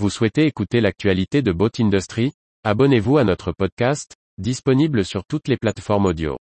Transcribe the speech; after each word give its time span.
Vous 0.00 0.10
souhaitez 0.10 0.46
écouter 0.46 0.80
l'actualité 0.80 1.40
de 1.40 1.52
Boat 1.52 1.70
Industry? 1.78 2.32
Abonnez-vous 2.64 3.16
à 3.16 3.22
notre 3.22 3.52
podcast, 3.52 4.16
disponible 4.38 5.04
sur 5.04 5.24
toutes 5.24 5.46
les 5.46 5.56
plateformes 5.56 6.06
audio. 6.06 6.36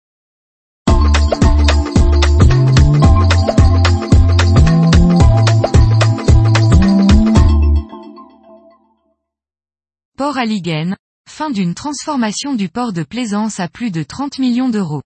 Port 10.16 10.38
Alliguen, 10.38 10.96
fin 11.28 11.50
d'une 11.50 11.74
transformation 11.74 12.54
du 12.54 12.70
port 12.70 12.94
de 12.94 13.02
Plaisance 13.02 13.60
à 13.60 13.68
plus 13.68 13.90
de 13.90 14.02
30 14.02 14.38
millions 14.38 14.70
d'euros. 14.70 15.02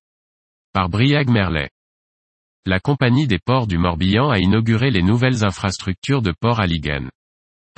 Par 0.72 0.88
Briag 0.88 1.28
Merlet. 1.28 1.70
La 2.64 2.78
compagnie 2.78 3.26
des 3.26 3.40
ports 3.44 3.66
du 3.66 3.76
Morbihan 3.76 4.30
a 4.30 4.38
inauguré 4.38 4.92
les 4.92 5.02
nouvelles 5.02 5.44
infrastructures 5.44 6.22
de 6.22 6.32
Port 6.38 6.60
Alliguen. 6.60 7.10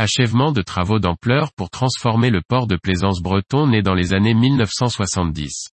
Achèvement 0.00 0.52
de 0.52 0.62
travaux 0.62 1.00
d'ampleur 1.00 1.50
pour 1.52 1.70
transformer 1.70 2.30
le 2.30 2.40
port 2.40 2.68
de 2.68 2.76
Plaisance 2.76 3.20
breton 3.20 3.66
né 3.66 3.82
dans 3.82 3.94
les 3.94 4.14
années 4.14 4.32
1970. 4.32 5.70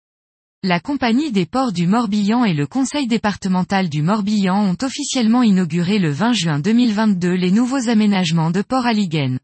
La 0.63 0.79
compagnie 0.79 1.33
des 1.33 1.45
ports 1.45 1.73
du 1.73 1.89
Morbihan 1.89 2.45
et 2.45 2.55
le 2.55 2.69
conseil 2.69 3.09
départemental 3.09 3.89
du 3.89 4.01
Morbihan 4.01 4.63
ont 4.63 4.77
officiellement 4.81 5.43
inauguré 5.43 5.99
le 5.99 6.13
20 6.13 6.35
juin 6.35 6.61
2022 6.61 7.33
les 7.33 7.51
nouveaux 7.51 7.89
aménagements 7.89 8.53
de 8.53 8.63
Port 8.63 8.87
Alliguen. 8.87 9.41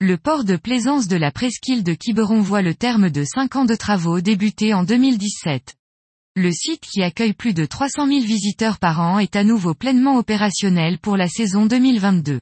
Le 0.00 0.18
port 0.18 0.44
de 0.44 0.56
plaisance 0.56 1.08
de 1.08 1.16
la 1.16 1.30
presqu'île 1.30 1.82
de 1.82 1.94
Quiberon 1.94 2.42
voit 2.42 2.60
le 2.60 2.74
terme 2.74 3.08
de 3.08 3.24
5 3.24 3.56
ans 3.56 3.64
de 3.64 3.74
travaux 3.74 4.20
débutés 4.20 4.74
en 4.74 4.84
2017. 4.84 5.76
Le 6.36 6.52
site 6.52 6.82
qui 6.82 7.02
accueille 7.02 7.32
plus 7.32 7.54
de 7.54 7.64
300 7.64 8.06
000 8.06 8.20
visiteurs 8.20 8.78
par 8.78 9.00
an 9.00 9.18
est 9.18 9.34
à 9.34 9.44
nouveau 9.44 9.72
pleinement 9.72 10.18
opérationnel 10.18 10.98
pour 10.98 11.16
la 11.16 11.26
saison 11.26 11.64
2022. 11.64 12.38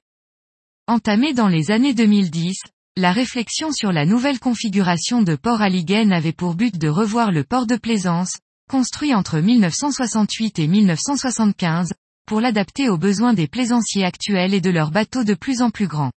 Entamé 0.90 1.34
dans 1.34 1.48
les 1.48 1.70
années 1.70 1.92
2010, 1.92 2.62
la 2.96 3.12
réflexion 3.12 3.72
sur 3.72 3.92
la 3.92 4.06
nouvelle 4.06 4.38
configuration 4.38 5.20
de 5.20 5.36
Port 5.36 5.60
Alliguen 5.60 6.14
avait 6.14 6.32
pour 6.32 6.54
but 6.54 6.78
de 6.78 6.88
revoir 6.88 7.30
le 7.30 7.44
port 7.44 7.66
de 7.66 7.76
plaisance, 7.76 8.38
construit 8.70 9.14
entre 9.14 9.38
1968 9.38 10.58
et 10.58 10.66
1975, 10.66 11.92
pour 12.26 12.40
l'adapter 12.40 12.88
aux 12.88 12.96
besoins 12.96 13.34
des 13.34 13.48
plaisanciers 13.48 14.02
actuels 14.02 14.54
et 14.54 14.62
de 14.62 14.70
leurs 14.70 14.90
bateaux 14.90 15.24
de 15.24 15.34
plus 15.34 15.60
en 15.60 15.68
plus 15.68 15.88
grands. 15.88 16.12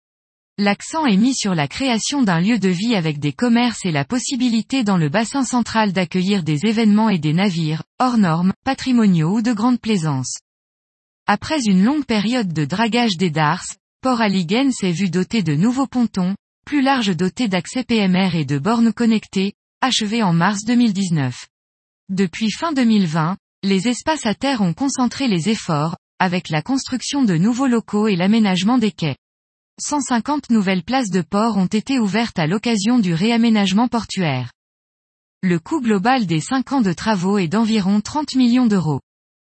L'accent 0.57 1.05
est 1.05 1.17
mis 1.17 1.35
sur 1.35 1.57
la 1.57 1.67
création 1.67 2.23
d'un 2.23 2.41
lieu 2.41 2.61
de 2.61 2.69
vie 2.69 2.95
avec 2.95 3.19
des 3.19 3.33
commerces 3.33 3.85
et 3.85 3.91
la 3.91 4.05
possibilité 4.05 4.85
dans 4.85 4.99
le 4.99 5.09
bassin 5.09 5.45
central 5.45 5.93
d'accueillir 5.93 6.45
des 6.45 6.67
événements 6.67 7.09
et 7.09 7.19
des 7.19 7.33
navires, 7.33 7.83
hors 7.99 8.19
normes, 8.19 8.53
patrimoniaux 8.65 9.39
ou 9.39 9.43
de 9.43 9.53
grande 9.53 9.81
plaisance. 9.81 10.39
Après 11.27 11.61
une 11.65 11.83
longue 11.83 12.05
période 12.05 12.53
de 12.53 12.65
dragage 12.65 13.17
des 13.17 13.31
Dars, 13.31 13.65
Port 14.03 14.23
Alliguen 14.23 14.73
s'est 14.73 14.93
vu 14.93 15.11
doté 15.11 15.43
de 15.43 15.55
nouveaux 15.55 15.87
pontons, 15.87 16.35
plus 16.65 16.81
larges 16.81 17.15
dotés 17.15 17.49
d'accès 17.49 17.85
PMR 17.85 18.35
et 18.35 18.47
de 18.47 18.59
bornes 18.59 18.95
connectées, 18.95 19.53
achevés 19.83 20.23
en 20.23 20.33
mars 20.33 20.65
2019. 20.65 21.49
Depuis 22.09 22.51
fin 22.51 22.73
2020, 22.73 23.37
les 23.63 23.89
espaces 23.89 24.25
à 24.25 24.35
terre 24.35 24.63
ont 24.63 24.73
concentré 24.73 25.29
les 25.29 25.51
efforts, 25.51 25.99
avec 26.19 26.49
la 26.49 26.63
construction 26.63 27.25
de 27.25 27.37
nouveaux 27.37 27.67
locaux 27.67 28.09
et 28.09 28.17
l'aménagement 28.17 28.79
des 28.79 28.91
quais. 28.91 29.17
150 29.83 30.49
nouvelles 30.49 30.83
places 30.83 31.11
de 31.11 31.21
port 31.21 31.59
ont 31.59 31.67
été 31.67 31.99
ouvertes 31.99 32.39
à 32.39 32.47
l'occasion 32.47 33.01
du 33.01 33.13
réaménagement 33.13 33.89
portuaire. 33.89 34.51
Le 35.43 35.59
coût 35.59 35.83
global 35.83 36.25
des 36.25 36.41
5 36.41 36.73
ans 36.73 36.81
de 36.81 36.95
travaux 36.95 37.37
est 37.37 37.49
d'environ 37.49 38.01
30 38.01 38.35
millions 38.37 38.67
d'euros. 38.67 39.03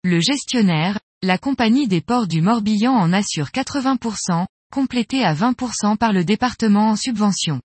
Le 0.03 0.19
gestionnaire, 0.19 0.99
la 1.23 1.37
compagnie 1.37 1.87
des 1.87 2.01
ports 2.01 2.27
du 2.27 2.41
Morbihan 2.41 2.91
en 2.91 3.13
assure 3.13 3.47
80%, 3.47 4.45
complété 4.73 5.23
à 5.23 5.33
20% 5.33 5.95
par 5.95 6.11
le 6.11 6.25
département 6.25 6.89
en 6.89 6.95
subvention. 6.97 7.61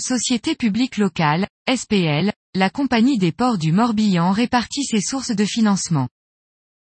Société 0.00 0.56
publique 0.56 0.96
locale, 0.96 1.46
SPL, 1.72 2.32
la 2.54 2.70
compagnie 2.70 3.16
des 3.16 3.30
ports 3.30 3.56
du 3.56 3.70
Morbihan 3.70 4.32
répartit 4.32 4.82
ses 4.82 5.00
sources 5.00 5.30
de 5.30 5.44
financement. 5.44 6.08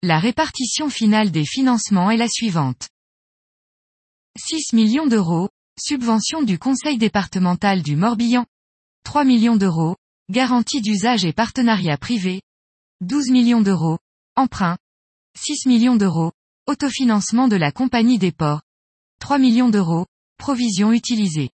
La 0.01 0.19
répartition 0.19 0.89
finale 0.89 1.31
des 1.31 1.45
financements 1.45 2.11
est 2.11 2.17
la 2.17 2.27
suivante. 2.27 2.89
6 4.37 4.73
millions 4.73 5.07
d'euros, 5.07 5.47
subvention 5.79 6.43
du 6.43 6.59
conseil 6.59 6.97
départemental 6.97 7.81
du 7.81 7.95
Morbihan. 7.95 8.45
3 9.05 9.23
millions 9.23 9.55
d'euros, 9.55 9.95
garantie 10.29 10.81
d'usage 10.81 11.23
et 11.23 11.31
partenariat 11.31 11.97
privé. 11.97 12.41
12 12.99 13.29
millions 13.29 13.61
d'euros, 13.61 13.99
emprunt, 14.35 14.77
6 15.37 15.65
millions 15.65 15.95
d'euros, 15.95 16.31
autofinancement 16.67 17.47
de 17.47 17.55
la 17.55 17.71
compagnie 17.71 18.19
des 18.19 18.31
ports. 18.31 18.61
3 19.19 19.37
millions 19.37 19.69
d'euros, 19.69 20.05
provisions 20.37 20.91
utilisées. 20.91 21.49